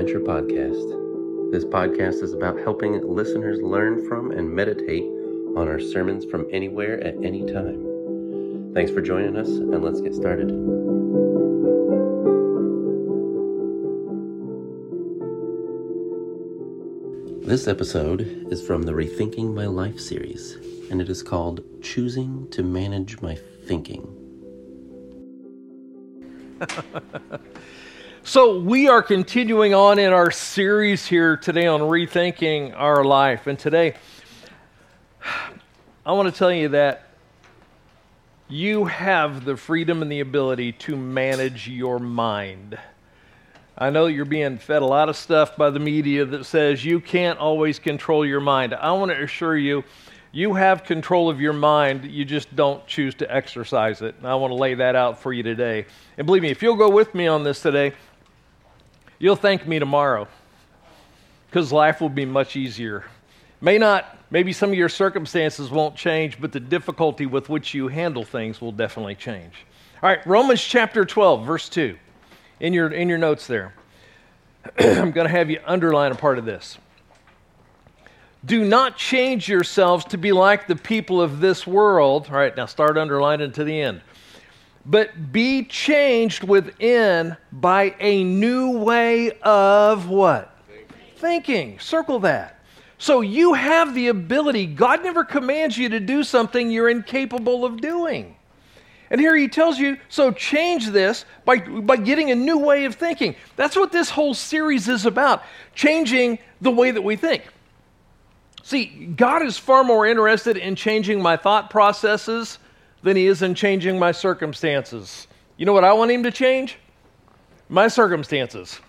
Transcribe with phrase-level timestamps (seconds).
[0.00, 1.52] Adventure Podcast.
[1.52, 5.04] This podcast is about helping listeners learn from and meditate
[5.58, 8.72] on our sermons from anywhere at any time.
[8.72, 10.48] Thanks for joining us, and let's get started.
[17.46, 20.56] This episode is from the Rethinking My Life series,
[20.90, 24.16] and it is called Choosing to Manage My Thinking.
[28.30, 33.48] So, we are continuing on in our series here today on rethinking our life.
[33.48, 33.94] And today,
[36.06, 37.08] I want to tell you that
[38.48, 42.78] you have the freedom and the ability to manage your mind.
[43.76, 47.00] I know you're being fed a lot of stuff by the media that says you
[47.00, 48.74] can't always control your mind.
[48.74, 49.82] I want to assure you,
[50.30, 54.14] you have control of your mind, you just don't choose to exercise it.
[54.18, 55.86] And I want to lay that out for you today.
[56.16, 57.92] And believe me, if you'll go with me on this today,
[59.20, 60.26] You'll thank me tomorrow
[61.46, 63.04] because life will be much easier.
[63.60, 67.88] May not, maybe some of your circumstances won't change, but the difficulty with which you
[67.88, 69.52] handle things will definitely change.
[70.02, 71.98] All right, Romans chapter 12, verse 2,
[72.60, 73.74] in your, in your notes there.
[74.78, 76.78] I'm going to have you underline a part of this.
[78.42, 82.28] Do not change yourselves to be like the people of this world.
[82.30, 84.00] All right, now start underlining to the end
[84.86, 90.56] but be changed within by a new way of what?
[90.66, 90.96] Thinking.
[91.16, 91.78] Thinking.
[91.78, 92.60] Circle that.
[92.98, 97.80] So you have the ability, God never commands you to do something you're incapable of
[97.80, 98.36] doing.
[99.10, 102.94] And here he tells you, so change this by, by getting a new way of
[102.94, 103.34] thinking.
[103.56, 105.42] That's what this whole series is about
[105.74, 107.44] changing the way that we think.
[108.62, 108.84] See,
[109.16, 112.58] God is far more interested in changing my thought processes
[113.02, 115.26] than he is in changing my circumstances.
[115.56, 116.78] You know what I want him to change?
[117.68, 118.80] My circumstances.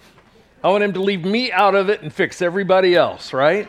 [0.63, 3.67] I want him to leave me out of it and fix everybody else, right?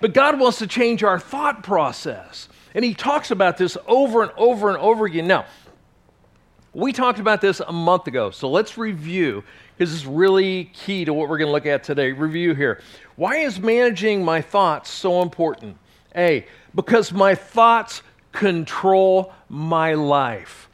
[0.00, 2.48] But God wants to change our thought process.
[2.74, 5.26] And he talks about this over and over and over again.
[5.26, 5.44] Now,
[6.74, 9.44] we talked about this a month ago, so let's review
[9.76, 12.12] because it's really key to what we're going to look at today.
[12.12, 12.80] Review here.
[13.16, 15.76] Why is managing my thoughts so important?
[16.16, 18.02] A, because my thoughts
[18.32, 20.68] control my life.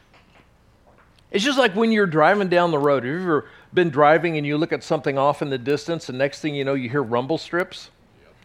[1.31, 3.05] It's just like when you're driving down the road.
[3.05, 6.17] Have you ever been driving and you look at something off in the distance, and
[6.17, 7.91] next thing you know, you hear rumble strips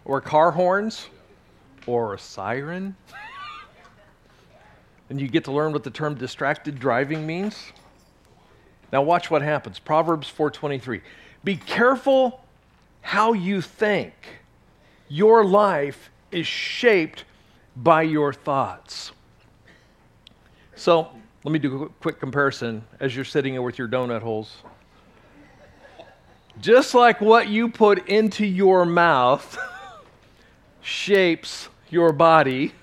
[0.04, 1.08] or car horns
[1.88, 2.96] or a siren?
[5.10, 7.72] and you get to learn what the term distracted driving means?
[8.92, 9.80] Now watch what happens.
[9.80, 11.02] Proverbs 4:23.
[11.44, 12.42] Be careful
[13.02, 14.14] how you think.
[15.08, 17.24] Your life is shaped
[17.76, 19.12] by your thoughts.
[20.76, 21.10] So
[21.44, 24.58] let me do a quick comparison as you're sitting here with your donut holes.
[26.62, 29.58] Just like what you put into your mouth
[30.82, 32.74] shapes your body,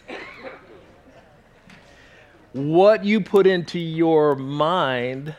[2.52, 5.34] what you put into your mind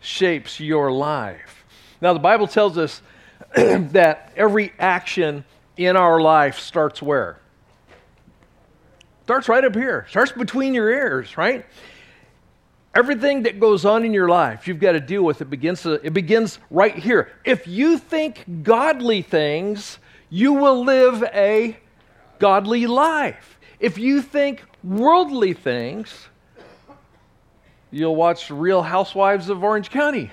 [0.00, 1.64] shapes your life.
[2.00, 3.02] Now, the Bible tells us
[3.54, 5.44] that every action
[5.76, 7.41] in our life starts where?
[9.32, 11.64] Starts right up here, starts between your ears, right?
[12.94, 15.40] Everything that goes on in your life, you've got to deal with.
[15.40, 17.32] It begins, to, it begins right here.
[17.42, 19.98] If you think godly things,
[20.28, 21.78] you will live a
[22.40, 23.58] godly life.
[23.80, 26.28] If you think worldly things,
[27.90, 30.30] you'll watch Real Housewives of Orange County.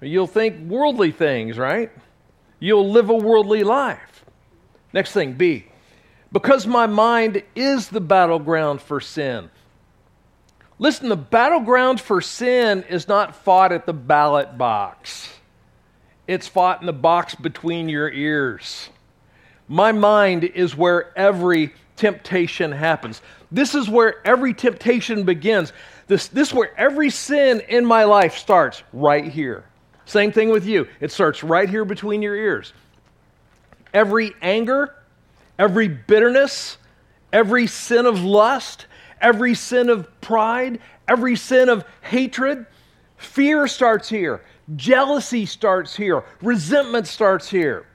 [0.00, 1.92] You'll think worldly things, right?
[2.60, 4.24] You'll live a worldly life.
[4.94, 5.66] Next thing, B
[6.32, 9.50] because my mind is the battleground for sin.
[10.78, 15.28] Listen, the battleground for sin is not fought at the ballot box,
[16.26, 18.90] it's fought in the box between your ears.
[19.66, 23.20] My mind is where every temptation happens.
[23.50, 25.72] This is where every temptation begins.
[26.06, 29.64] This, this is where every sin in my life starts, right here.
[30.06, 30.88] Same thing with you.
[31.00, 32.72] It starts right here between your ears.
[33.92, 34.94] Every anger,
[35.58, 36.78] every bitterness,
[37.32, 38.86] every sin of lust,
[39.20, 42.66] every sin of pride, every sin of hatred.
[43.16, 44.42] Fear starts here.
[44.76, 46.24] Jealousy starts here.
[46.40, 47.86] Resentment starts here.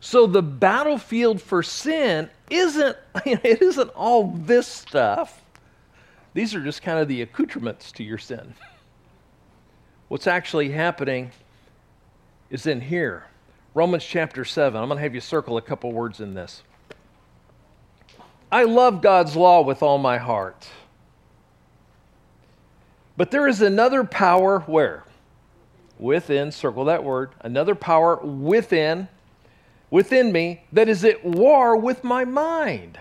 [0.00, 2.96] So the battlefield for sin isn't
[3.26, 5.42] it isn't all this stuff.
[6.34, 8.54] These are just kind of the accoutrements to your sin.
[10.08, 11.32] What's actually happening
[12.50, 13.24] is in here.
[13.76, 14.80] Romans chapter 7.
[14.80, 16.62] I'm going to have you circle a couple words in this.
[18.50, 20.66] I love God's law with all my heart.
[23.18, 25.04] But there is another power where?
[25.98, 29.08] within, circle that word, another power within,
[29.90, 32.98] within me that is at war with my mind.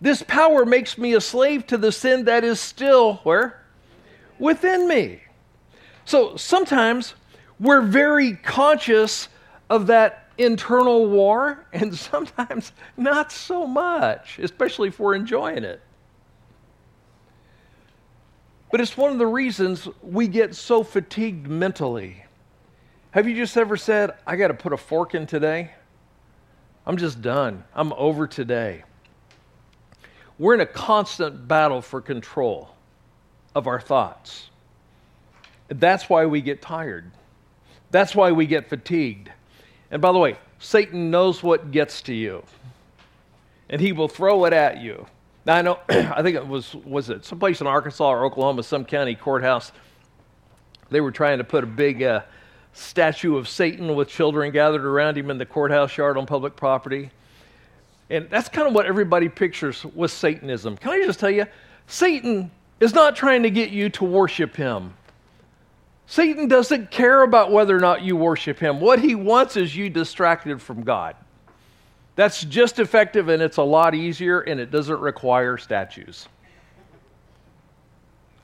[0.00, 3.60] This power makes me a slave to the sin that is still where?
[4.38, 5.20] Within me.
[6.04, 7.14] So sometimes
[7.58, 9.26] we're very conscious
[9.72, 15.80] of that internal war, and sometimes not so much, especially if we're enjoying it.
[18.70, 22.24] But it's one of the reasons we get so fatigued mentally.
[23.12, 25.70] Have you just ever said, I got to put a fork in today?
[26.86, 27.64] I'm just done.
[27.74, 28.84] I'm over today.
[30.38, 32.74] We're in a constant battle for control
[33.54, 34.50] of our thoughts.
[35.68, 37.10] That's why we get tired.
[37.90, 39.30] That's why we get fatigued.
[39.92, 42.42] And by the way, Satan knows what gets to you,
[43.68, 45.06] and he will throw it at you.
[45.44, 48.86] Now I know, I think it was was it someplace in Arkansas or Oklahoma, some
[48.86, 49.70] county courthouse.
[50.90, 52.22] They were trying to put a big uh,
[52.72, 57.10] statue of Satan with children gathered around him in the courthouse yard on public property,
[58.08, 60.78] and that's kind of what everybody pictures with Satanism.
[60.78, 61.44] Can I just tell you,
[61.86, 62.50] Satan
[62.80, 64.94] is not trying to get you to worship him.
[66.12, 68.80] Satan doesn't care about whether or not you worship him.
[68.80, 71.16] What he wants is you distracted from God.
[72.16, 76.28] That's just effective and it's a lot easier and it doesn't require statues.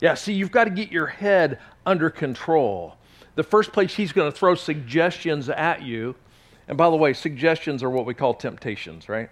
[0.00, 2.97] Yeah, see, you've got to get your head under control.
[3.35, 6.14] The first place he's going to throw suggestions at you,
[6.69, 9.29] and by the way, suggestions are what we call temptations, right?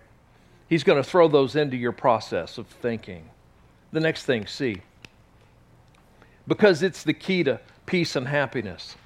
[0.69, 3.31] He's going to throw those into your process of thinking.
[3.93, 4.83] The next thing, see,
[6.47, 8.97] because it's the key to peace and happiness.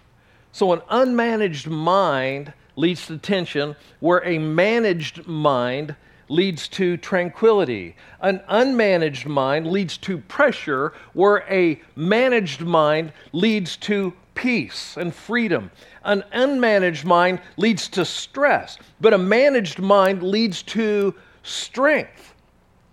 [0.53, 5.95] So, an unmanaged mind leads to tension, where a managed mind
[6.29, 7.97] leads to tranquility.
[8.21, 15.71] An unmanaged mind leads to pressure, where a managed mind leads to peace and freedom.
[16.05, 22.35] An unmanaged mind leads to stress, but a managed mind leads to strength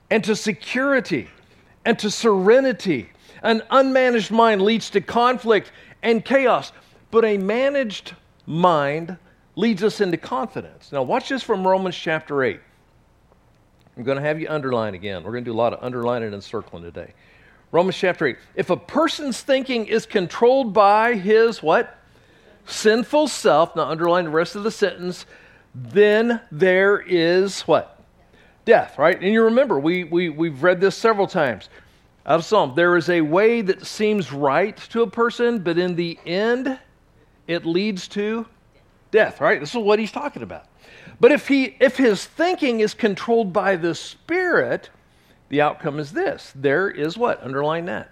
[0.09, 1.29] and to security
[1.85, 3.09] and to serenity.
[3.43, 5.71] An unmanaged mind leads to conflict
[6.03, 6.71] and chaos,
[7.11, 9.17] but a managed mind
[9.55, 10.91] leads us into confidence.
[10.91, 12.59] Now, watch this from Romans chapter 8.
[13.97, 15.23] I'm going to have you underline again.
[15.23, 17.13] We're going to do a lot of underlining and circling today.
[17.71, 18.37] Romans chapter 8.
[18.55, 21.97] If a person's thinking is controlled by his what?
[22.67, 25.25] Sinful self, now underline the rest of the sentence,
[25.73, 28.01] then there is what?
[28.65, 29.19] Death, right?
[29.19, 31.69] And you remember, we, we, we've read this several times
[32.27, 32.73] out of Psalm.
[32.75, 36.77] There is a way that seems right to a person, but in the end,
[37.47, 38.45] it leads to
[39.11, 39.59] death, right?
[39.59, 40.65] This is what he's talking about.
[41.19, 44.89] But if, he, if his thinking is controlled by the Spirit,
[45.49, 47.41] the outcome is this there is what?
[47.41, 48.11] Underline that.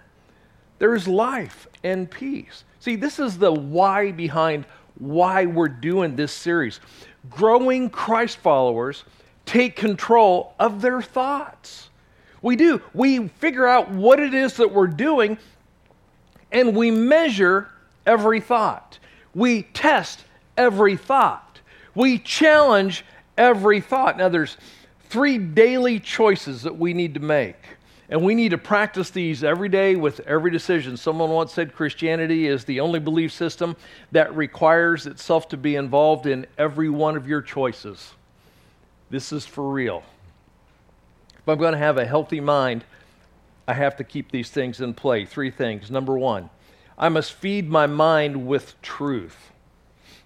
[0.78, 2.64] There is life and peace.
[2.80, 4.64] See, this is the why behind
[4.98, 6.80] why we're doing this series.
[7.28, 9.04] Growing Christ followers
[9.44, 11.90] take control of their thoughts.
[12.46, 12.80] We do.
[12.94, 15.36] We figure out what it is that we're doing
[16.52, 17.68] and we measure
[18.06, 19.00] every thought.
[19.34, 20.20] We test
[20.56, 21.58] every thought.
[21.96, 23.04] We challenge
[23.36, 24.16] every thought.
[24.16, 24.56] Now, there's
[25.08, 27.56] three daily choices that we need to make.
[28.10, 30.96] And we need to practice these every day with every decision.
[30.96, 33.74] Someone once said Christianity is the only belief system
[34.12, 38.12] that requires itself to be involved in every one of your choices.
[39.10, 40.04] This is for real.
[41.46, 42.84] If I'm going to have a healthy mind,
[43.68, 45.24] I have to keep these things in play.
[45.24, 45.92] Three things.
[45.92, 46.50] Number one,
[46.98, 49.52] I must feed my mind with truth.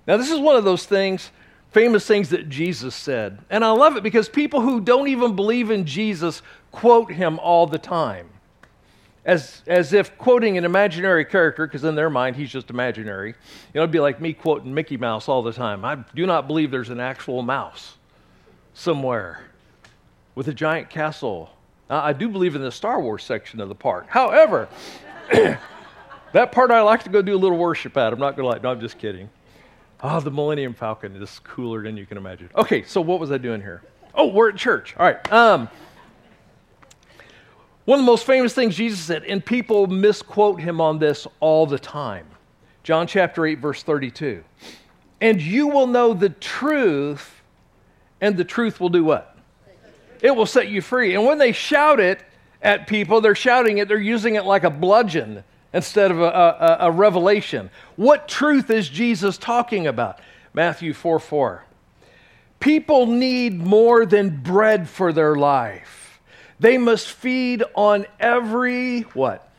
[0.07, 1.31] Now, this is one of those things,
[1.73, 3.41] famous things that Jesus said.
[3.51, 6.41] And I love it because people who don't even believe in Jesus
[6.73, 8.31] quote him all the time.
[9.23, 13.29] As, as if quoting an imaginary character, because in their mind he's just imaginary.
[13.29, 13.35] You
[13.75, 15.85] know, it'd be like me quoting Mickey Mouse all the time.
[15.85, 17.99] I do not believe there's an actual mouse
[18.73, 19.50] somewhere
[20.35, 21.51] with a giant castle.
[21.89, 24.07] Now, I do believe in the Star Wars section of the park.
[24.09, 24.69] However,
[25.33, 28.13] that part I like to go do a little worship at.
[28.13, 28.63] I'm not going to lie.
[28.63, 29.29] No, I'm just kidding.
[30.03, 32.49] Oh, the Millennium Falcon is cooler than you can imagine.
[32.57, 33.83] Okay, so what was I doing here?
[34.15, 34.95] Oh, we're at church.
[34.97, 35.33] All right.
[35.33, 35.69] Um,
[37.85, 41.67] one of the most famous things Jesus said, and people misquote him on this all
[41.67, 42.27] the time.
[42.83, 44.43] John chapter 8, verse 32.
[45.21, 47.43] And you will know the truth,
[48.21, 49.30] and the truth will do what?
[50.23, 51.15] It will set you free.
[51.15, 52.23] And when they shout it
[52.63, 56.77] at people, they're shouting it, they're using it like a bludgeon instead of a, a,
[56.81, 57.71] a, revelation.
[57.97, 60.19] What truth is Jesus talking about?
[60.53, 61.65] Matthew 4 4.
[62.59, 66.21] People need more than bread for their life.
[66.59, 69.51] They must feed on every what?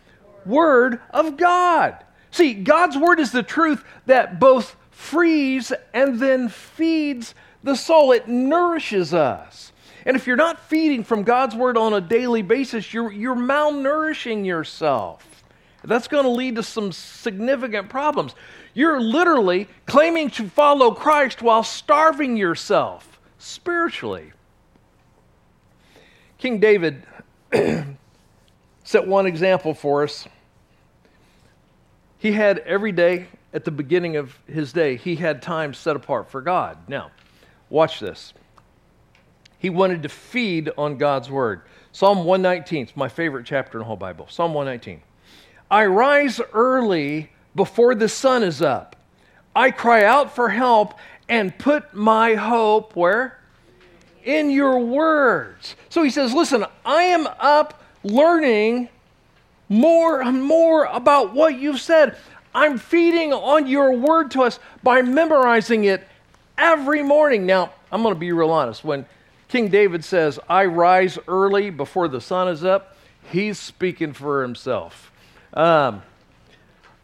[0.46, 2.04] Word of God.
[2.30, 8.28] See, God's word is the truth that both frees and then feeds the soul, it
[8.28, 9.71] nourishes us.
[10.06, 14.46] And if you're not feeding from God's word on a daily basis, you're, you're malnourishing
[14.46, 15.44] yourself.
[15.84, 18.36] That's going to lead to some significant problems.
[18.74, 24.32] You're literally claiming to follow Christ while starving yourself spiritually.
[26.38, 27.04] King David
[28.84, 30.28] set one example for us.
[32.18, 36.30] He had every day at the beginning of his day, he had time set apart
[36.30, 36.78] for God.
[36.88, 37.12] Now,
[37.70, 38.34] watch this.
[39.62, 41.62] He wanted to feed on God's word.
[41.92, 44.26] Psalm 119 is my favorite chapter in the whole Bible.
[44.28, 45.04] Psalm 119.
[45.70, 48.96] I rise early before the sun is up.
[49.56, 50.96] I cry out for help
[51.30, 53.40] and put my hope where?
[54.24, 55.76] In your words.
[55.90, 58.90] So he says, Listen, I am up learning
[59.70, 62.18] more and more about what you've said.
[62.56, 66.08] I'm feeding on your word to us by memorizing it
[66.58, 67.46] every morning.
[67.46, 68.84] Now, I'm going to be real honest.
[68.84, 69.06] When
[69.52, 72.96] King David says, I rise early before the sun is up,
[73.32, 75.12] he's speaking for himself.
[75.54, 76.04] Um,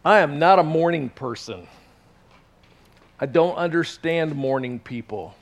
[0.06, 1.68] I am not a morning person.
[3.20, 5.36] I don't understand morning people.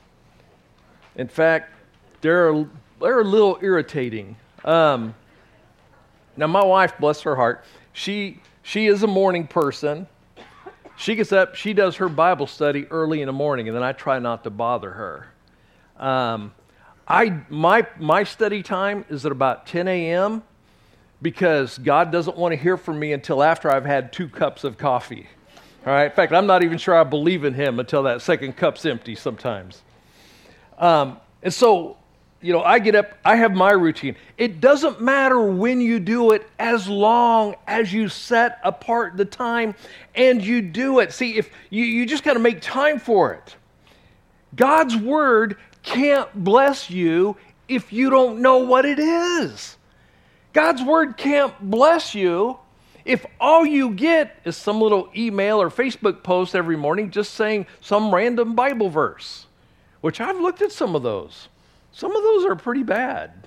[1.14, 1.72] In fact,
[2.22, 2.66] they're,
[3.00, 4.34] they're a little irritating.
[4.64, 5.14] Um,
[6.36, 10.08] now, my wife, bless her heart, she she is a morning person.
[10.96, 13.92] She gets up, she does her Bible study early in the morning, and then I
[13.92, 15.28] try not to bother her.
[16.04, 16.52] Um,
[17.08, 20.42] I, my, my study time is at about 10 a.m.
[21.22, 24.76] because God doesn't want to hear from me until after I've had two cups of
[24.76, 25.28] coffee.
[25.86, 26.06] All right?
[26.06, 29.14] In fact, I'm not even sure I believe in Him until that second cup's empty
[29.14, 29.82] sometimes.
[30.78, 31.96] Um, and so
[32.42, 34.14] you know, I get up, I have my routine.
[34.36, 39.74] It doesn't matter when you do it as long as you set apart the time
[40.14, 41.12] and you do it.
[41.12, 43.56] See, if you, you just got to make time for it.
[44.54, 45.56] God's word
[45.86, 47.36] can't bless you
[47.68, 49.78] if you don't know what it is.
[50.52, 52.58] God's word can't bless you
[53.04, 57.66] if all you get is some little email or Facebook post every morning just saying
[57.80, 59.46] some random Bible verse,
[60.00, 61.48] which I've looked at some of those.
[61.92, 63.46] Some of those are pretty bad.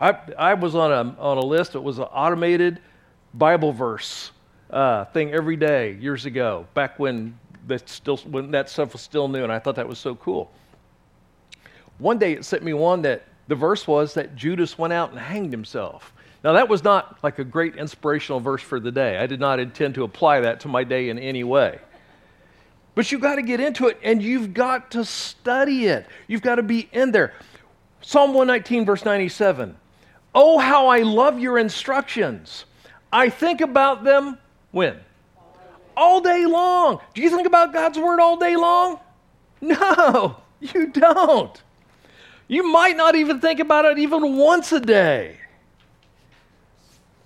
[0.00, 2.80] I, I was on a, on a list, it was an automated
[3.34, 4.30] Bible verse
[4.70, 9.28] uh, thing every day years ago, back when, that still, when that stuff was still
[9.28, 10.50] new, and I thought that was so cool.
[12.00, 15.18] One day it sent me one that the verse was that Judas went out and
[15.18, 16.12] hanged himself.
[16.42, 19.18] Now, that was not like a great inspirational verse for the day.
[19.18, 21.78] I did not intend to apply that to my day in any way.
[22.94, 26.06] But you've got to get into it and you've got to study it.
[26.26, 27.34] You've got to be in there.
[28.00, 29.76] Psalm 119, verse 97.
[30.34, 32.64] Oh, how I love your instructions.
[33.12, 34.38] I think about them
[34.70, 34.98] when?
[35.96, 37.00] All day long.
[37.14, 39.00] Do you think about God's word all day long?
[39.60, 41.62] No, you don't.
[42.50, 45.38] You might not even think about it even once a day.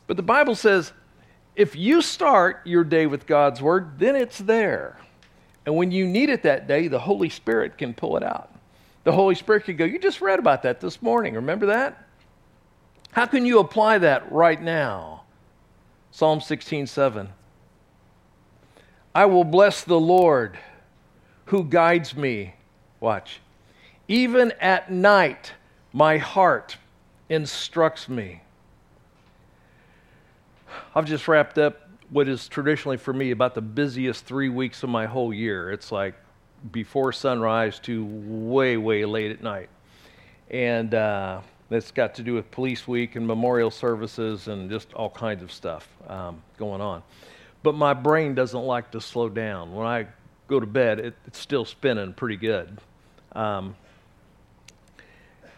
[0.07, 0.93] But the Bible says
[1.57, 4.99] if you start your day with God's word, then it's there.
[5.66, 8.54] And when you need it that day, the Holy Spirit can pull it out
[9.04, 11.35] the Holy Spirit can go, You just read about that this morning.
[11.35, 12.07] Remember that?
[13.12, 15.23] How can you apply that right now?
[16.11, 17.28] Psalm 16 7.
[19.14, 20.59] I will bless the Lord
[21.47, 22.54] who guides me.
[22.99, 23.40] Watch.
[24.08, 25.52] Even at night,
[25.92, 26.76] my heart
[27.28, 28.42] instructs me.
[30.94, 34.90] I've just wrapped up what is traditionally for me about the busiest three weeks of
[34.90, 35.70] my whole year.
[35.73, 36.14] It's like
[36.70, 39.68] before sunrise to way, way late at night.
[40.50, 45.11] And uh, that's got to do with Police Week and memorial services and just all
[45.11, 47.02] kinds of stuff um, going on.
[47.62, 49.75] But my brain doesn't like to slow down.
[49.75, 50.06] When I
[50.49, 52.78] go to bed, it, it's still spinning pretty good.
[53.32, 53.75] Um,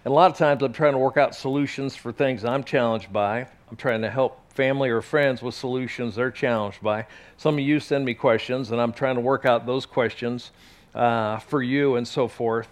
[0.07, 3.13] and a lot of times I'm trying to work out solutions for things I'm challenged
[3.13, 3.41] by.
[3.69, 7.09] I'm trying to help family or friends with solutions they're challenged by.
[7.39, 10.53] Some of you send me questions, and I'm trying to work out those questions
[10.95, 12.69] uh, for you and so forth.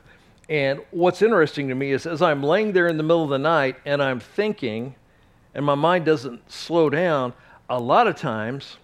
[0.48, 3.38] And what's interesting to me is as I'm laying there in the middle of the
[3.40, 4.94] night and I'm thinking,
[5.56, 7.32] and my mind doesn't slow down,
[7.68, 8.76] a lot of times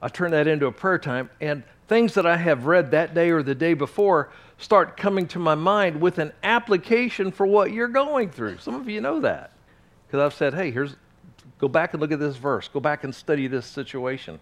[0.00, 3.30] I turn that into a prayer time, and things that I have read that day
[3.30, 7.88] or the day before start coming to my mind with an application for what you're
[7.88, 8.58] going through.
[8.58, 9.52] Some of you know that
[10.06, 10.96] because I've said, hey, here's,
[11.58, 14.38] go back and look at this verse, go back and study this situation.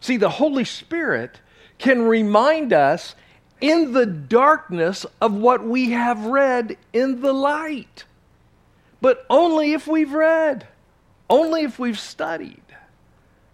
[0.00, 1.40] See, the Holy Spirit
[1.78, 3.14] can remind us
[3.60, 8.04] in the darkness of what we have read in the light.
[9.00, 10.66] But only if we've read,
[11.30, 12.62] only if we've studied.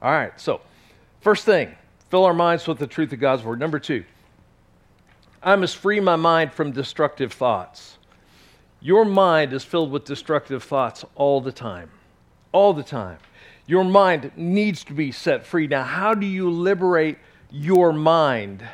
[0.00, 0.60] All right, so
[1.20, 1.74] first thing
[2.10, 3.60] Fill our minds with the truth of God's word.
[3.60, 4.04] Number two,
[5.42, 7.98] I must free my mind from destructive thoughts.
[8.80, 11.90] Your mind is filled with destructive thoughts all the time.
[12.52, 13.18] All the time.
[13.66, 15.66] Your mind needs to be set free.
[15.66, 17.18] Now, how do you liberate
[17.50, 18.66] your mind?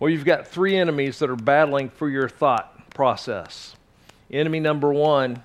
[0.00, 3.76] Well, you've got three enemies that are battling for your thought process.
[4.32, 5.44] Enemy number one,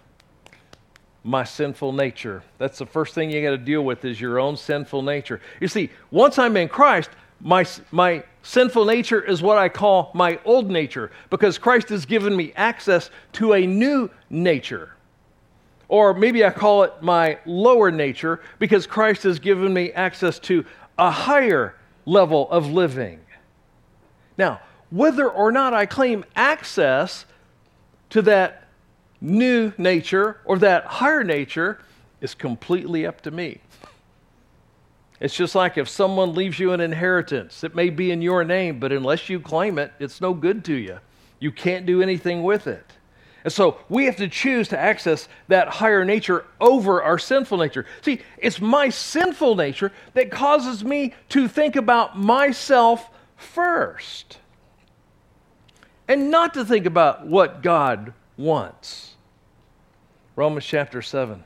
[1.27, 2.41] my sinful nature.
[2.57, 5.41] That's the first thing you got to deal with is your own sinful nature.
[5.59, 7.09] You see, once I'm in Christ,
[7.41, 12.33] my, my sinful nature is what I call my old nature because Christ has given
[12.33, 14.93] me access to a new nature.
[15.89, 20.63] Or maybe I call it my lower nature because Christ has given me access to
[20.97, 23.19] a higher level of living.
[24.37, 27.25] Now, whether or not I claim access
[28.11, 28.66] to that
[29.21, 31.79] new nature or that higher nature
[32.21, 33.61] is completely up to me.
[35.19, 38.79] It's just like if someone leaves you an inheritance, it may be in your name,
[38.79, 40.99] but unless you claim it, it's no good to you.
[41.39, 42.85] You can't do anything with it.
[43.43, 47.85] And so we have to choose to access that higher nature over our sinful nature.
[48.01, 54.39] See, it's my sinful nature that causes me to think about myself first
[56.07, 59.15] and not to think about what God wants.
[60.35, 61.43] Romans chapter 7.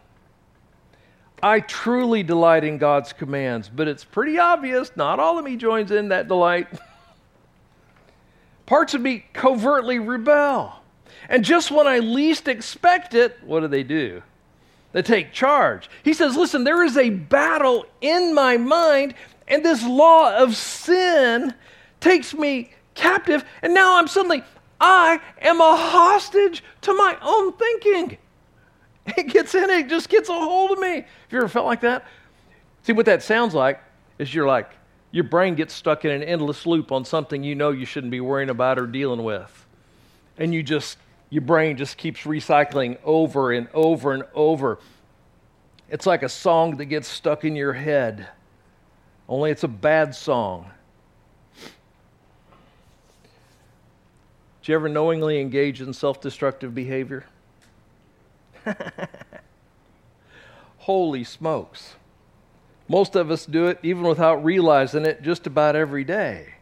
[1.43, 5.89] I truly delight in God's commands, but it's pretty obvious not all of me joins
[5.91, 6.67] in that delight.
[8.65, 10.81] Parts of me covertly rebel.
[11.29, 14.21] And just when I least expect it, what do they do?
[14.91, 15.89] They take charge.
[16.03, 19.13] He says, Listen, there is a battle in my mind,
[19.47, 21.53] and this law of sin
[21.99, 24.43] takes me captive, and now I'm suddenly,
[24.81, 28.17] I am a hostage to my own thinking.
[29.17, 30.95] It gets in it, just gets a hold of me.
[30.95, 32.05] Have you ever felt like that?
[32.83, 33.81] See, what that sounds like
[34.19, 34.69] is you're like,
[35.11, 38.21] your brain gets stuck in an endless loop on something you know you shouldn't be
[38.21, 39.67] worrying about or dealing with.
[40.37, 40.97] And you just,
[41.29, 44.79] your brain just keeps recycling over and over and over.
[45.89, 48.27] It's like a song that gets stuck in your head,
[49.27, 50.69] only it's a bad song.
[54.61, 57.25] Do you ever knowingly engage in self destructive behavior?
[60.79, 61.95] Holy smokes.
[62.87, 66.55] Most of us do it even without realizing it just about every day.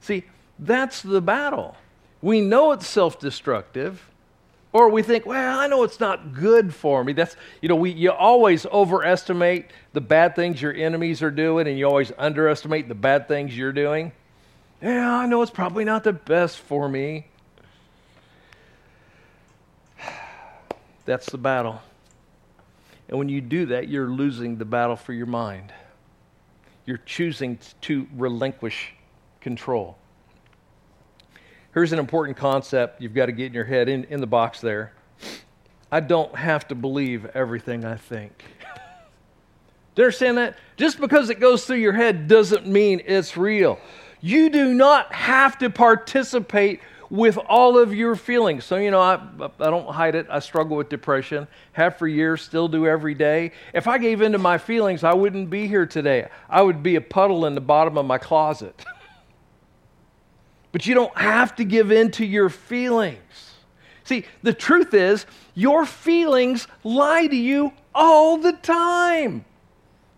[0.00, 0.24] See,
[0.58, 1.76] that's the battle.
[2.22, 4.08] We know it's self destructive,
[4.72, 7.12] or we think, well, I know it's not good for me.
[7.12, 11.78] That's, you know, we, you always overestimate the bad things your enemies are doing, and
[11.78, 14.12] you always underestimate the bad things you're doing.
[14.80, 17.26] Yeah, I know it's probably not the best for me.
[21.04, 21.82] That's the battle.
[23.08, 25.72] And when you do that, you're losing the battle for your mind.
[26.86, 28.94] You're choosing to relinquish
[29.40, 29.98] control.
[31.74, 34.60] Here's an important concept you've got to get in your head in, in the box
[34.60, 34.92] there.
[35.90, 38.44] I don't have to believe everything I think.
[39.94, 40.56] do you understand that?
[40.76, 43.78] Just because it goes through your head doesn't mean it's real.
[44.20, 48.64] You do not have to participate with all of your feelings.
[48.64, 49.14] So, you know, I,
[49.60, 50.26] I don't hide it.
[50.30, 53.52] I struggle with depression, have for years, still do every day.
[53.72, 56.28] If I gave in to my feelings, I wouldn't be here today.
[56.48, 58.84] I would be a puddle in the bottom of my closet.
[60.72, 63.54] but you don't have to give in to your feelings.
[64.04, 69.44] See, the truth is, your feelings lie to you all the time.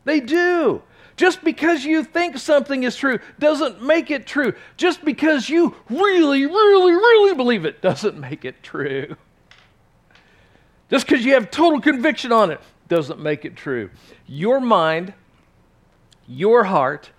[0.04, 0.82] They do.
[1.16, 4.54] Just because you think something is true doesn't make it true.
[4.76, 9.16] Just because you really, really, really believe it doesn't make it true.
[10.90, 13.90] Just because you have total conviction on it doesn't make it true.
[14.26, 15.14] Your mind,
[16.26, 17.10] your heart,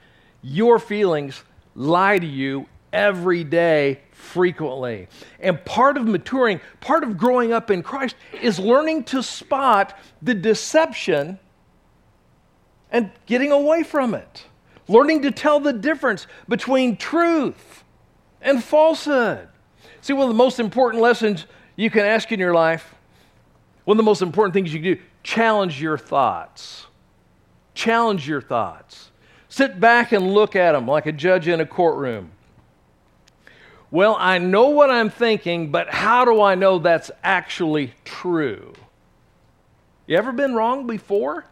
[0.41, 1.43] your feelings
[1.75, 5.07] lie to you every day, frequently.
[5.39, 10.33] And part of maturing, part of growing up in Christ is learning to spot the
[10.33, 11.39] deception
[12.91, 14.45] and getting away from it.
[14.87, 17.83] Learning to tell the difference between truth
[18.41, 19.47] and falsehood.
[20.01, 22.93] See, one of the most important lessons you can ask in your life,
[23.85, 26.87] one of the most important things you can do, challenge your thoughts.
[27.73, 29.11] Challenge your thoughts.
[29.47, 32.31] Sit back and look at them like a judge in a courtroom.
[33.91, 38.73] Well, I know what I'm thinking, but how do I know that's actually true?
[40.07, 41.45] You ever been wrong before?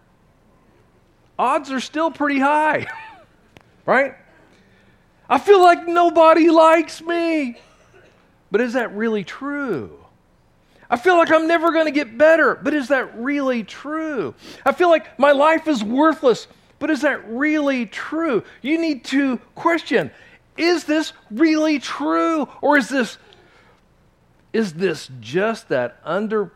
[1.40, 2.86] Odds are still pretty high,
[3.86, 4.14] right?
[5.28, 7.58] I feel like nobody likes me.
[8.52, 9.96] But is that really true?
[10.90, 14.34] I feel like I'm never going to get better, but is that really true?
[14.66, 16.48] I feel like my life is worthless,
[16.80, 18.44] But is that really true?
[18.62, 20.12] You need to question
[20.58, 22.50] is this really true?
[22.62, 23.18] Or is this,
[24.52, 26.52] is this just that under,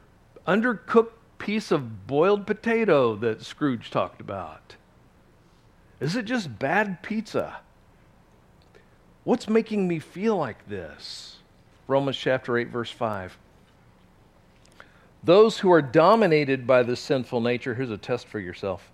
[0.45, 4.75] undercooked piece of boiled potato that Scrooge talked about?
[5.99, 7.57] Is it just bad pizza?
[9.23, 11.37] What's making me feel like this?
[11.87, 13.37] Romans chapter 8, verse 5.
[15.23, 18.91] Those who are dominated by the sinful nature, here's a test for yourself.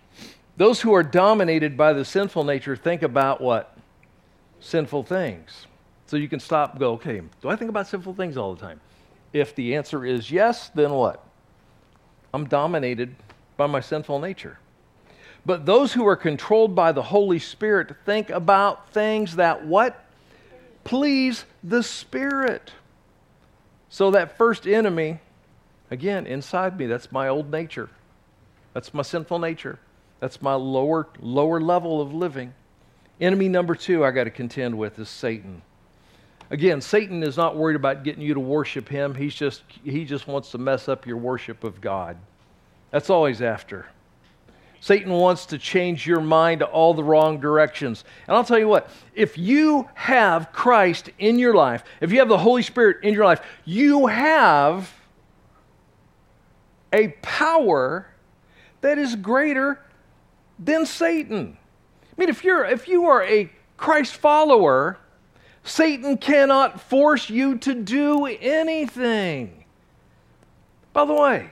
[0.57, 3.75] Those who are dominated by the sinful nature think about what?
[4.59, 5.65] Sinful things.
[6.05, 8.79] So you can stop go, okay, do I think about sinful things all the time?
[9.31, 11.23] If the answer is yes, then what?
[12.33, 13.15] I'm dominated
[13.57, 14.59] by my sinful nature.
[15.45, 20.05] But those who are controlled by the Holy Spirit think about things that what?
[20.83, 22.71] Please the Spirit.
[23.89, 25.19] So that first enemy,
[25.89, 27.89] again, inside me, that's my old nature.
[28.73, 29.79] That's my sinful nature.
[30.19, 32.53] That's my lower lower level of living.
[33.19, 35.61] Enemy number two I got to contend with is Satan.
[36.51, 39.13] Again, Satan is not worried about getting you to worship him.
[39.13, 42.17] He's just he just wants to mess up your worship of God.
[42.91, 43.85] That's all he's after.
[44.81, 48.05] Satan wants to change your mind to all the wrong directions.
[48.27, 52.29] And I'll tell you what, if you have Christ in your life, if you have
[52.29, 54.91] the Holy Spirit in your life, you have
[56.93, 58.07] a power
[58.81, 59.81] that is greater
[60.57, 61.57] than Satan.
[62.01, 64.97] I mean, if you're if you are a Christ follower,
[65.69, 69.65] Satan cannot force you to do anything.
[70.93, 71.51] By the way,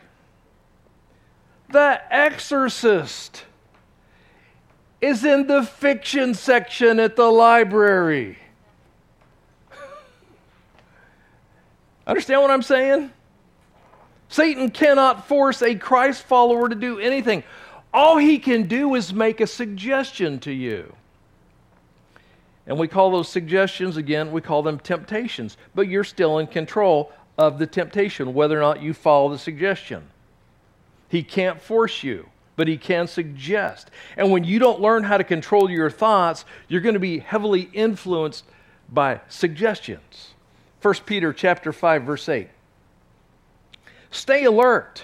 [1.69, 3.43] the Exorcist
[5.01, 8.39] is in the fiction section at the library.
[12.08, 13.12] Understand what I'm saying?
[14.30, 17.43] Satan cannot force a Christ follower to do anything.
[17.93, 20.95] All he can do is make a suggestion to you.
[22.67, 25.58] And we call those suggestions, again, we call them temptations.
[25.73, 30.03] But you're still in control of the temptation, whether or not you follow the suggestion.
[31.08, 32.27] He can't force you,
[32.58, 33.89] but he can suggest.
[34.17, 37.69] And when you don't learn how to control your thoughts, you're going to be heavily
[37.73, 38.43] influenced
[38.89, 40.34] by suggestions.
[40.82, 42.49] 1 Peter chapter 5 verse 8.
[44.12, 45.03] Stay alert.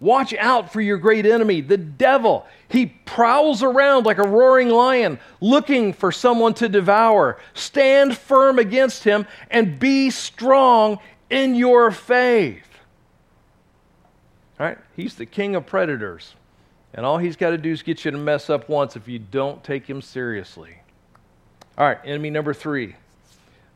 [0.00, 2.46] Watch out for your great enemy, the devil.
[2.68, 7.38] He prowls around like a roaring lion, looking for someone to devour.
[7.54, 10.98] Stand firm against him and be strong
[11.30, 12.62] in your faith.
[14.60, 14.78] All right?
[14.94, 16.34] He's the king of predators.
[16.94, 19.18] And all he's got to do is get you to mess up once if you
[19.18, 20.78] don't take him seriously.
[21.76, 22.96] All right, enemy number three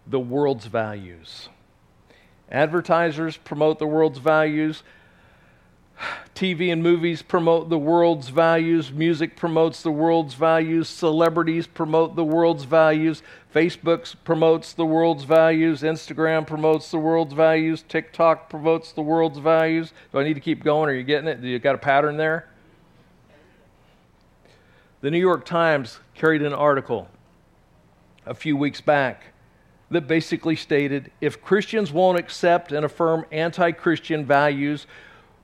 [0.09, 1.49] the world's values.
[2.51, 4.83] Advertisers promote the world's values.
[6.35, 8.91] TV and movies promote the world's values.
[8.91, 10.89] Music promotes the world's values.
[10.89, 13.23] Celebrities promote the world's values.
[13.55, 15.83] Facebook promotes the world's values.
[15.83, 17.85] Instagram promotes the world's values.
[17.89, 19.93] TikTok promotes the world's values.
[20.11, 20.89] Do I need to keep going?
[20.89, 21.41] Are you getting it?
[21.41, 22.49] Do you got a pattern there?
[25.03, 27.09] The New York Times carried an article
[28.25, 29.33] a few weeks back
[29.91, 34.87] that basically stated if Christians won't accept and affirm anti Christian values,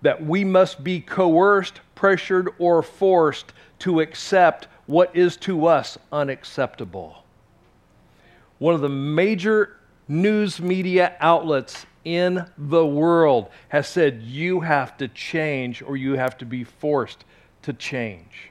[0.03, 7.25] that we must be coerced, pressured, or forced to accept what is to us unacceptable.
[8.59, 9.77] One of the major
[10.09, 16.39] news media outlets in the world has said you have to change or you have
[16.39, 17.25] to be forced
[17.63, 18.51] to change.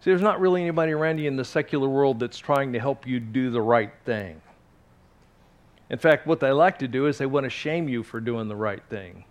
[0.00, 3.06] See, there's not really anybody around you in the secular world that's trying to help
[3.06, 4.40] you do the right thing.
[5.90, 8.48] In fact, what they like to do is they want to shame you for doing
[8.48, 9.24] the right thing.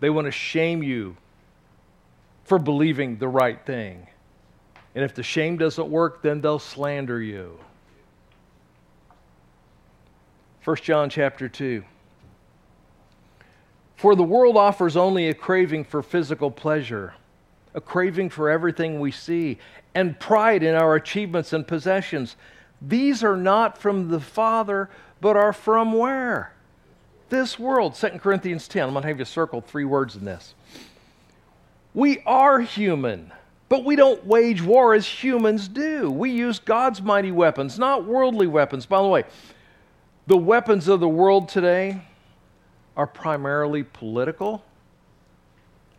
[0.00, 1.16] They want to shame you
[2.44, 4.06] for believing the right thing.
[4.94, 7.58] And if the shame doesn't work, then they'll slander you.
[10.64, 11.84] 1 John chapter 2.
[13.96, 17.14] For the world offers only a craving for physical pleasure,
[17.74, 19.58] a craving for everything we see,
[19.94, 22.36] and pride in our achievements and possessions.
[22.80, 24.88] These are not from the Father,
[25.20, 26.52] but are from where?
[27.28, 27.94] This world.
[27.94, 28.84] 2 Corinthians 10.
[28.84, 30.54] I'm going to have you circle three words in this.
[31.94, 33.32] We are human,
[33.68, 36.10] but we don't wage war as humans do.
[36.10, 38.86] We use God's mighty weapons, not worldly weapons.
[38.86, 39.24] By the way,
[40.26, 42.02] the weapons of the world today
[42.96, 44.64] are primarily political.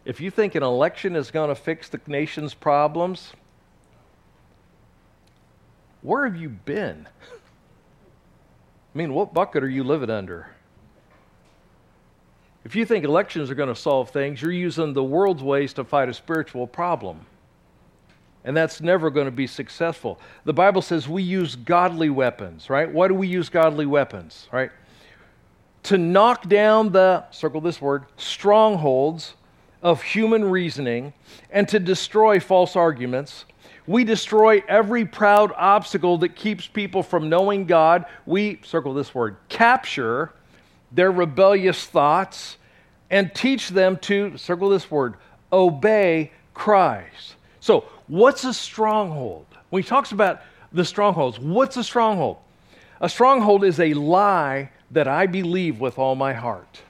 [0.06, 3.34] If you think an election is going to fix the nation's problems,
[6.02, 7.08] where have you been?
[8.94, 10.48] I mean, what bucket are you living under?
[12.66, 15.84] If you think elections are going to solve things, you're using the world's ways to
[15.84, 17.26] fight a spiritual problem.
[18.44, 20.20] And that's never going to be successful.
[20.46, 22.92] The Bible says we use godly weapons, right?
[22.92, 24.72] Why do we use godly weapons, right?
[25.84, 29.36] To knock down the, circle this word, strongholds
[29.82, 31.14] of human reasoning
[31.52, 33.46] and to destroy false arguments.
[33.90, 38.06] We destroy every proud obstacle that keeps people from knowing God.
[38.28, 40.32] We, circle this word, capture
[40.92, 42.58] their rebellious thoughts
[43.10, 45.16] and teach them to, circle this word,
[45.52, 47.34] obey Christ.
[47.62, 49.48] So, what's a stronghold?
[49.72, 52.38] When he talks about the strongholds, what's a stronghold?
[53.02, 56.84] A stronghold is a lie that I believe with all my heart.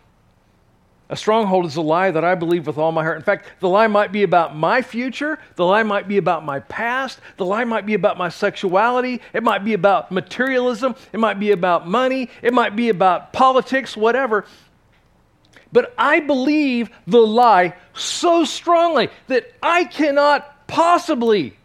[1.11, 3.17] A stronghold is a lie that I believe with all my heart.
[3.17, 5.39] In fact, the lie might be about my future.
[5.55, 7.19] The lie might be about my past.
[7.37, 9.19] The lie might be about my sexuality.
[9.33, 10.95] It might be about materialism.
[11.11, 12.29] It might be about money.
[12.43, 14.45] It might be about politics, whatever.
[15.71, 21.57] But I believe the lie so strongly that I cannot possibly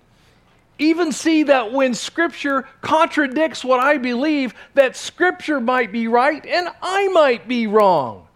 [0.78, 6.68] even see that when Scripture contradicts what I believe, that Scripture might be right and
[6.83, 8.26] I might be wrong.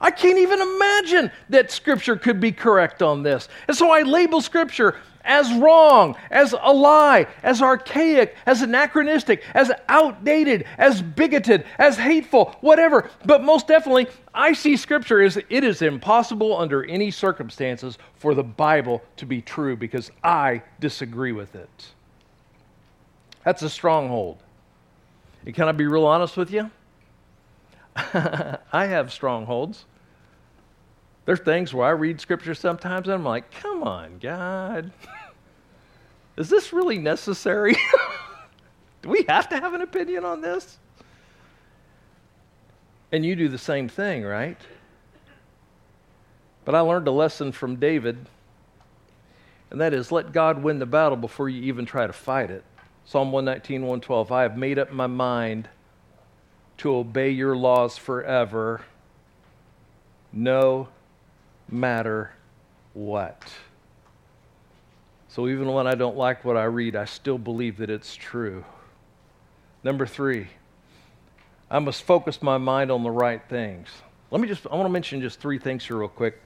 [0.00, 3.48] I can't even imagine that Scripture could be correct on this.
[3.68, 9.72] And so I label Scripture as wrong, as a lie, as archaic, as anachronistic, as
[9.88, 13.10] outdated, as bigoted, as hateful, whatever.
[13.24, 18.44] But most definitely, I see Scripture as it is impossible under any circumstances for the
[18.44, 21.86] Bible to be true because I disagree with it.
[23.44, 24.42] That's a stronghold.
[25.44, 26.70] And can I be real honest with you?
[28.72, 29.86] I have strongholds.
[31.24, 34.92] There's things where I read scripture sometimes and I'm like, come on, God.
[36.36, 37.76] Is this really necessary?
[39.02, 40.78] do we have to have an opinion on this?
[43.10, 44.58] And you do the same thing, right?
[46.64, 48.26] But I learned a lesson from David,
[49.70, 52.64] and that is let God win the battle before you even try to fight it.
[53.04, 54.32] Psalm 119, 112.
[54.32, 55.68] I have made up my mind
[56.78, 58.82] to obey your laws forever,
[60.32, 60.88] no
[61.68, 62.32] matter
[62.92, 63.50] what.
[65.28, 68.64] So even when I don't like what I read, I still believe that it's true.
[69.84, 70.48] Number three,
[71.70, 73.88] I must focus my mind on the right things.
[74.30, 76.40] Let me just, I want to mention just three things here, real quick,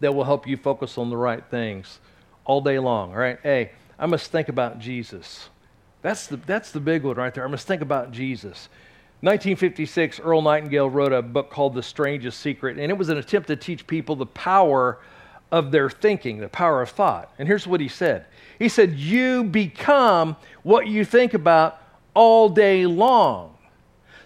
[0.00, 2.00] that will help you focus on the right things
[2.44, 3.12] all day long.
[3.12, 3.38] All right?
[3.44, 5.48] A, I must think about Jesus.
[6.02, 7.44] That's the, that's the big one right there.
[7.44, 8.68] I must think about Jesus.
[9.20, 13.46] 1956, Earl Nightingale wrote a book called The Strangest Secret, and it was an attempt
[13.48, 14.98] to teach people the power
[15.52, 17.32] of their thinking, the power of thought.
[17.38, 18.26] And here's what he said
[18.58, 21.80] He said, You become what you think about
[22.14, 23.56] all day long.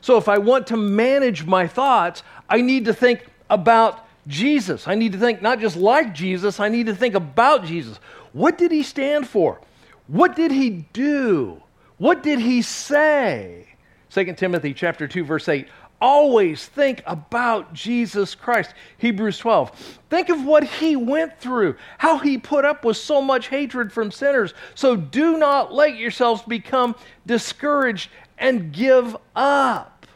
[0.01, 4.89] So if I want to manage my thoughts, I need to think about Jesus.
[4.89, 7.99] I need to think not just like Jesus, I need to think about Jesus.
[8.33, 9.61] What did he stand for?
[10.07, 11.63] What did he do?
[11.99, 13.69] What did he say?
[14.11, 15.69] 2 Timothy chapter 2 verse 8
[16.01, 18.75] always think about Jesus Christ.
[18.99, 20.01] Hebrews 12.
[20.11, 24.11] Think of what he went through, how he put up with so much hatred from
[24.11, 24.55] sinners.
[24.75, 30.07] So do not let yourselves become discouraged and give up.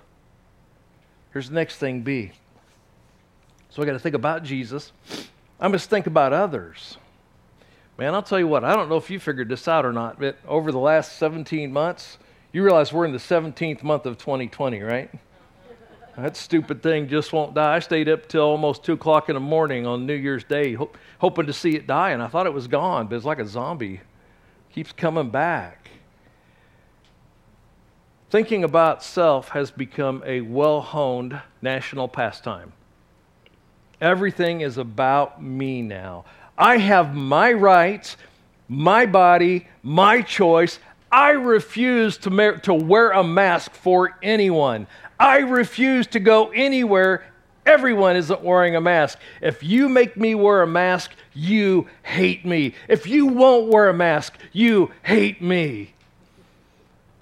[1.32, 2.32] Here's the next thing B.
[3.70, 4.92] So I got to think about Jesus.
[5.60, 6.98] I must think about others.
[8.00, 10.18] Man, I'll tell you what, I don't know if you figured this out or not,
[10.18, 12.16] but over the last 17 months,
[12.50, 15.10] you realize we're in the 17th month of 2020, right?
[16.16, 17.76] That stupid thing just won't die.
[17.76, 20.90] I stayed up till almost 2 o'clock in the morning on New Year's Day, ho-
[21.18, 23.46] hoping to see it die, and I thought it was gone, but it's like a
[23.46, 24.00] zombie.
[24.72, 25.90] keeps coming back.
[28.30, 32.72] Thinking about self has become a well honed national pastime.
[34.00, 36.24] Everything is about me now.
[36.61, 38.18] I have my rights,
[38.68, 40.79] my body, my choice.
[41.11, 44.87] I refuse to, ma- to wear a mask for anyone.
[45.18, 47.25] I refuse to go anywhere.
[47.64, 49.18] Everyone isn't wearing a mask.
[49.40, 52.75] If you make me wear a mask, you hate me.
[52.88, 55.94] If you won't wear a mask, you hate me.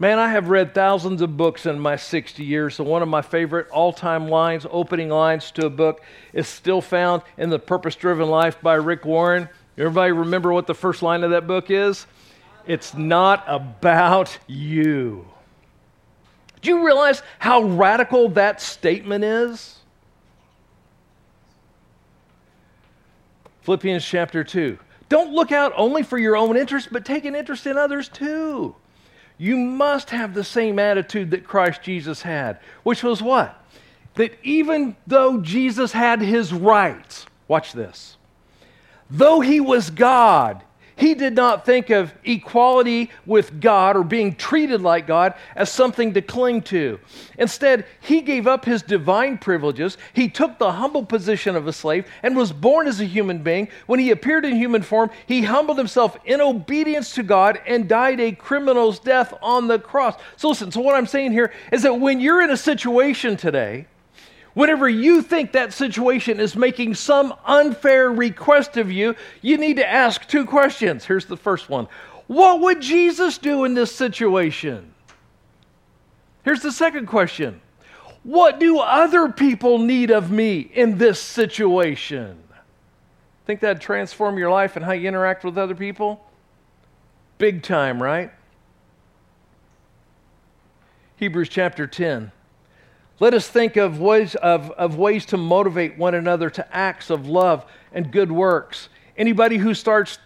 [0.00, 3.20] Man, I have read thousands of books in my 60 years, so one of my
[3.22, 7.96] favorite all time lines, opening lines to a book, is still found in The Purpose
[7.96, 9.48] Driven Life by Rick Warren.
[9.76, 12.06] Everybody remember what the first line of that book is?
[12.64, 15.26] It's not about you.
[16.60, 19.78] Do you realize how radical that statement is?
[23.62, 24.78] Philippians chapter 2.
[25.08, 28.76] Don't look out only for your own interest, but take an interest in others too
[29.38, 33.64] you must have the same attitude that Christ Jesus had, which was what?
[34.14, 38.16] That even though Jesus had his rights, watch this,
[39.08, 40.62] though he was God,
[40.98, 46.12] He did not think of equality with God or being treated like God as something
[46.14, 46.98] to cling to.
[47.38, 49.96] Instead, he gave up his divine privileges.
[50.12, 53.68] He took the humble position of a slave and was born as a human being.
[53.86, 58.18] When he appeared in human form, he humbled himself in obedience to God and died
[58.18, 60.16] a criminal's death on the cross.
[60.36, 63.86] So, listen, so what I'm saying here is that when you're in a situation today,
[64.58, 69.88] Whenever you think that situation is making some unfair request of you, you need to
[69.88, 71.04] ask two questions.
[71.04, 71.86] Here's the first one
[72.26, 74.92] What would Jesus do in this situation?
[76.42, 77.60] Here's the second question
[78.24, 82.42] What do other people need of me in this situation?
[83.46, 86.20] Think that'd transform your life and how you interact with other people?
[87.38, 88.32] Big time, right?
[91.14, 92.32] Hebrews chapter 10.
[93.20, 97.26] Let us think of ways, of, of ways to motivate one another to acts of
[97.26, 98.88] love and good works.
[99.16, 100.18] Anybody who starts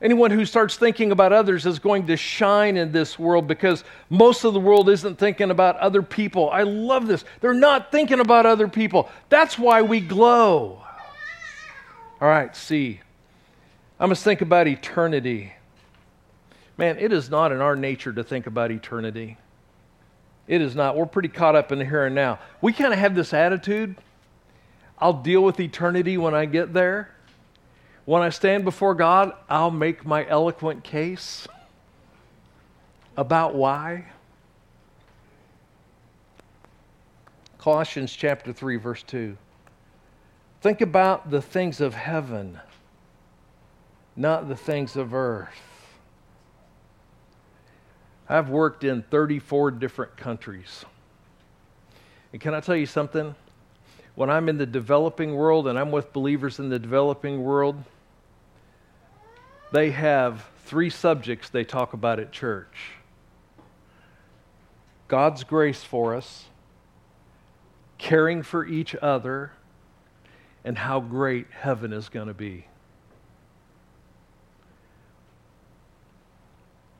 [0.00, 4.44] Anyone who starts thinking about others is going to shine in this world because most
[4.44, 6.50] of the world isn't thinking about other people.
[6.50, 7.24] I love this.
[7.40, 9.08] They're not thinking about other people.
[9.28, 10.84] That's why we glow.
[12.20, 13.00] All right, see.
[13.98, 15.52] I must think about eternity.
[16.76, 19.36] Man, it is not in our nature to think about eternity.
[20.48, 20.96] It is not.
[20.96, 22.40] We're pretty caught up in the here and now.
[22.60, 23.94] We kind of have this attitude
[25.00, 27.10] I'll deal with eternity when I get there.
[28.04, 31.46] When I stand before God, I'll make my eloquent case
[33.16, 34.06] about why.
[37.58, 39.36] Colossians chapter 3, verse 2.
[40.62, 42.58] Think about the things of heaven,
[44.16, 45.67] not the things of earth.
[48.28, 50.84] I've worked in 34 different countries.
[52.32, 53.34] And can I tell you something?
[54.14, 57.82] When I'm in the developing world and I'm with believers in the developing world,
[59.72, 62.92] they have three subjects they talk about at church
[65.08, 66.44] God's grace for us,
[67.96, 69.52] caring for each other,
[70.64, 72.66] and how great heaven is going to be.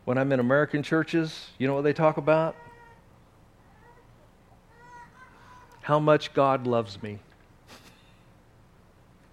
[0.09, 2.57] When I'm in American churches, you know what they talk about?
[5.83, 7.19] How much God loves me.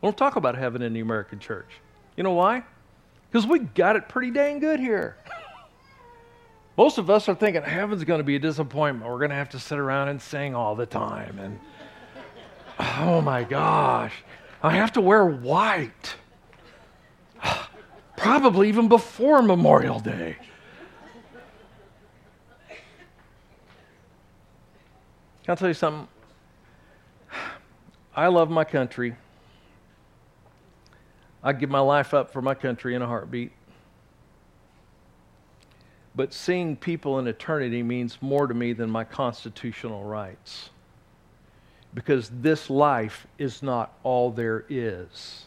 [0.01, 1.69] We don't talk about heaven in the American church.
[2.17, 2.65] You know why?
[3.31, 5.15] Because we got it pretty dang good here.
[6.77, 9.09] Most of us are thinking heaven's going to be a disappointment.
[9.09, 11.39] We're going to have to sit around and sing all the time.
[11.39, 11.57] And
[12.99, 14.11] oh my gosh,
[14.61, 16.15] I have to wear white.
[18.17, 20.35] Probably even before Memorial Day.
[25.45, 26.08] Can I tell you something?
[28.15, 29.15] I love my country.
[31.43, 33.51] I'd give my life up for my country in a heartbeat.
[36.15, 40.71] But seeing people in eternity means more to me than my constitutional rights.
[41.93, 45.43] Because this life is not all there is.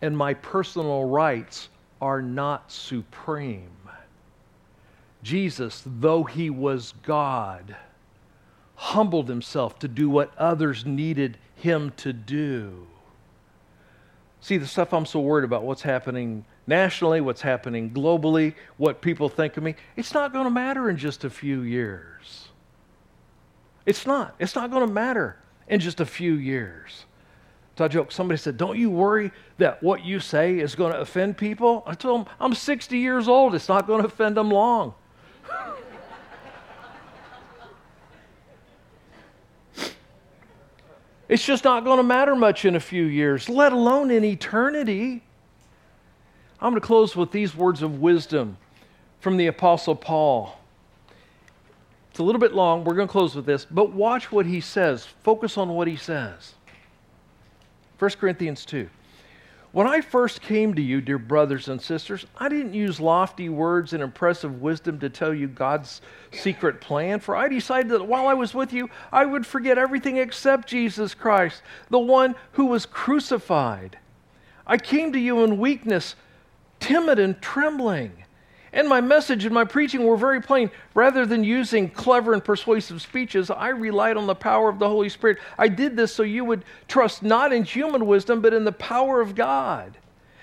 [0.00, 1.70] And my personal rights
[2.00, 3.70] are not supreme.
[5.24, 7.74] Jesus, though he was God,
[8.76, 12.86] humbled himself to do what others needed him to do.
[14.40, 19.28] See, the stuff I'm so worried about, what's happening nationally, what's happening globally, what people
[19.28, 22.48] think of me, it's not going to matter in just a few years.
[23.86, 24.34] It's not.
[24.38, 25.36] It's not going to matter
[25.68, 27.06] in just a few years.
[27.78, 31.00] So I joke, somebody said, Don't you worry that what you say is going to
[31.00, 31.82] offend people?
[31.86, 33.54] I told them, I'm 60 years old.
[33.54, 34.94] It's not going to offend them long.
[41.28, 45.22] It's just not going to matter much in a few years, let alone in eternity.
[46.60, 48.56] I'm going to close with these words of wisdom
[49.20, 50.58] from the Apostle Paul.
[52.10, 52.84] It's a little bit long.
[52.84, 55.06] We're going to close with this, but watch what he says.
[55.22, 56.54] Focus on what he says.
[57.98, 58.88] 1 Corinthians 2.
[59.76, 63.92] When I first came to you, dear brothers and sisters, I didn't use lofty words
[63.92, 66.00] and impressive wisdom to tell you God's
[66.30, 70.16] secret plan, for I decided that while I was with you, I would forget everything
[70.16, 71.60] except Jesus Christ,
[71.90, 73.98] the one who was crucified.
[74.66, 76.14] I came to you in weakness,
[76.80, 78.24] timid and trembling.
[78.76, 80.70] And my message and my preaching were very plain.
[80.92, 85.08] Rather than using clever and persuasive speeches, I relied on the power of the Holy
[85.08, 85.38] Spirit.
[85.58, 89.22] I did this so you would trust not in human wisdom, but in the power
[89.22, 89.96] of God.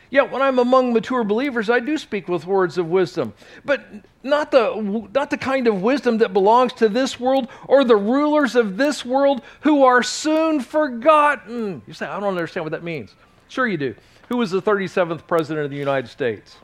[0.10, 3.34] Yet when I'm among mature believers, I do speak with words of wisdom,
[3.66, 3.86] but
[4.24, 8.56] not the, not the kind of wisdom that belongs to this world or the rulers
[8.56, 11.84] of this world who are soon forgotten.
[11.86, 13.14] You say, I don't understand what that means.
[13.48, 13.94] Sure, you do.
[14.30, 16.58] Who was the 37th president of the United States?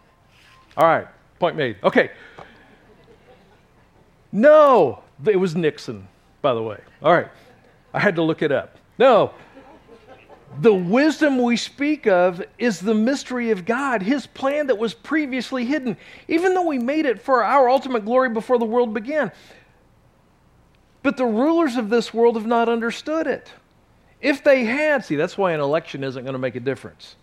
[0.76, 1.07] All right,
[1.39, 1.77] point made.
[1.83, 2.11] Okay.
[4.31, 6.07] No, it was Nixon,
[6.41, 6.79] by the way.
[7.01, 7.29] All right,
[7.93, 8.77] I had to look it up.
[8.97, 9.33] No,
[10.61, 15.65] the wisdom we speak of is the mystery of God, His plan that was previously
[15.65, 15.95] hidden,
[16.27, 19.31] even though we made it for our ultimate glory before the world began.
[21.01, 23.51] But the rulers of this world have not understood it.
[24.21, 27.15] If they had, see, that's why an election isn't going to make a difference.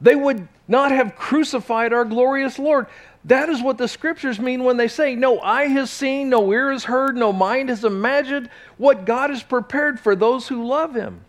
[0.00, 2.86] They would not have crucified our glorious Lord.
[3.24, 6.72] That is what the scriptures mean when they say, No eye has seen, no ear
[6.72, 11.20] has heard, no mind has imagined what God has prepared for those who love Him.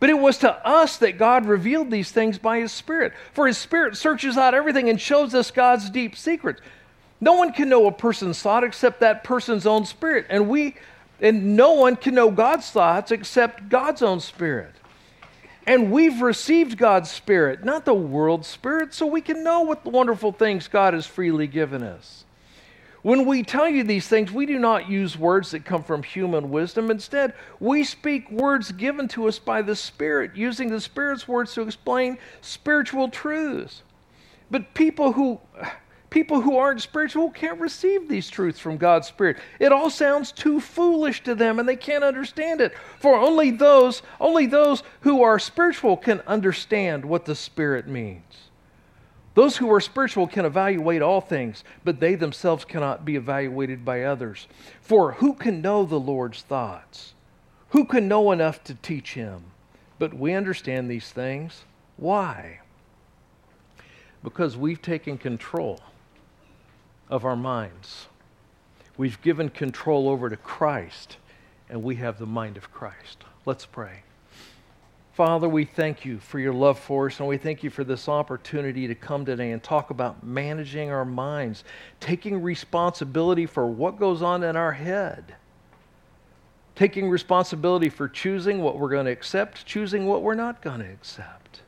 [0.00, 3.12] But it was to us that God revealed these things by His Spirit.
[3.32, 6.60] For His Spirit searches out everything and shows us God's deep secrets.
[7.20, 10.26] No one can know a person's thought except that person's own spirit.
[10.28, 10.76] And we
[11.20, 14.74] and no one can know God's thoughts except God's own spirit.
[15.66, 20.32] And we've received God's spirit, not the world's spirit, so we can know what wonderful
[20.32, 22.24] things God has freely given us.
[23.02, 26.50] When we tell you these things, we do not use words that come from human
[26.50, 26.90] wisdom.
[26.90, 31.62] Instead, we speak words given to us by the Spirit, using the Spirit's words to
[31.62, 33.82] explain spiritual truths.
[34.50, 35.40] But people who
[36.14, 39.36] people who aren't spiritual can't receive these truths from God's Spirit.
[39.58, 42.72] It all sounds too foolish to them and they can't understand it.
[43.00, 48.22] For only those, only those who are spiritual can understand what the Spirit means.
[49.34, 54.04] Those who are spiritual can evaluate all things, but they themselves cannot be evaluated by
[54.04, 54.46] others.
[54.80, 57.14] For who can know the Lord's thoughts?
[57.70, 59.46] Who can know enough to teach him?
[59.98, 61.64] But we understand these things.
[61.96, 62.60] Why?
[64.22, 65.80] Because we've taken control
[67.08, 68.06] of our minds.
[68.96, 71.16] We've given control over to Christ,
[71.68, 73.24] and we have the mind of Christ.
[73.44, 74.02] Let's pray.
[75.14, 78.08] Father, we thank you for your love for us, and we thank you for this
[78.08, 81.62] opportunity to come today and talk about managing our minds,
[82.00, 85.36] taking responsibility for what goes on in our head,
[86.74, 90.90] taking responsibility for choosing what we're going to accept, choosing what we're not going to
[90.90, 91.60] accept.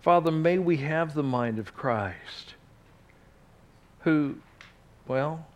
[0.00, 2.53] Father, may we have the mind of Christ,
[4.04, 4.36] who,
[5.08, 5.46] well,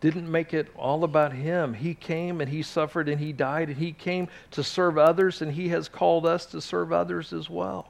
[0.00, 1.72] didn't make it all about him.
[1.72, 5.50] He came and he suffered and he died and he came to serve others and
[5.50, 7.88] he has called us to serve others as well.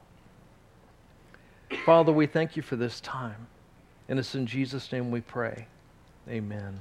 [1.85, 3.49] Father, we thank you for this time.
[4.09, 5.66] And it's in Jesus' name we pray.
[6.29, 6.79] Amen.